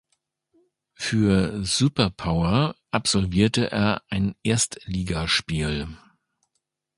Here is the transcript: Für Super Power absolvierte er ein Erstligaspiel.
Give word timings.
Für 0.95 1.63
Super 1.63 2.09
Power 2.09 2.75
absolvierte 2.89 3.69
er 3.69 4.01
ein 4.09 4.33
Erstligaspiel. 4.41 5.89